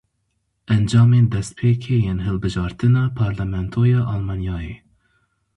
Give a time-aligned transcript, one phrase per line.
[0.77, 4.75] Encamên destpêkê yên hilbijartina parlamentoya Almanyayê.